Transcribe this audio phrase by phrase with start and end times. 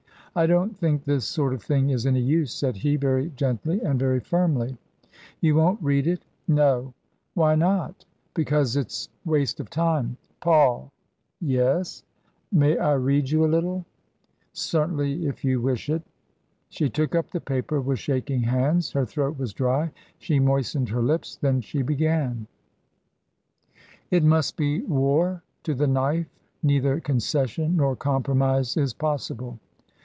[0.41, 3.99] "I don't think this sort of thing is any use," said he, very gently and
[3.99, 4.77] very firmly."
[5.41, 6.93] You won't read it ?""No.""
[7.33, 10.89] Why not ?""Because it's waste of time." '< Paul
[11.57, 12.03] ""Yes
[12.53, 13.85] ?""May I read you a little
[14.53, 15.27] ?""Certainly.
[15.27, 16.03] If you wish it."
[16.69, 18.89] She took up the paper with shaking hands.
[18.91, 21.35] Her throat was dry, she moistened her lips.
[21.35, 22.47] Then she began:"
[23.65, 26.29] * It must be war to the knife,
[26.63, 29.59] neither concession nor compromise is possible.